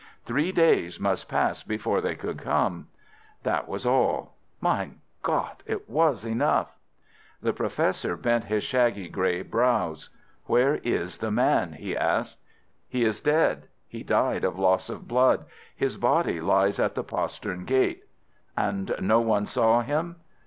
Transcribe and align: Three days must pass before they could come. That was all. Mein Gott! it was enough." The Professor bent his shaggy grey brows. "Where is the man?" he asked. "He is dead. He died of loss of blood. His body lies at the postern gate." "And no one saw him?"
Three 0.25 0.51
days 0.51 0.99
must 0.99 1.29
pass 1.29 1.61
before 1.61 2.01
they 2.01 2.15
could 2.15 2.39
come. 2.39 2.87
That 3.43 3.67
was 3.67 3.85
all. 3.85 4.33
Mein 4.59 4.99
Gott! 5.21 5.61
it 5.67 5.87
was 5.87 6.25
enough." 6.25 6.75
The 7.39 7.53
Professor 7.53 8.17
bent 8.17 8.45
his 8.45 8.63
shaggy 8.63 9.07
grey 9.07 9.43
brows. 9.43 10.09
"Where 10.45 10.77
is 10.77 11.19
the 11.19 11.29
man?" 11.29 11.73
he 11.73 11.95
asked. 11.95 12.39
"He 12.89 13.03
is 13.05 13.21
dead. 13.21 13.67
He 13.87 14.01
died 14.01 14.43
of 14.43 14.57
loss 14.57 14.89
of 14.89 15.07
blood. 15.07 15.45
His 15.75 15.97
body 15.97 16.41
lies 16.41 16.79
at 16.79 16.95
the 16.95 17.03
postern 17.03 17.65
gate." 17.65 18.03
"And 18.57 18.95
no 19.01 19.19
one 19.21 19.45
saw 19.45 19.81
him?" 19.81 20.15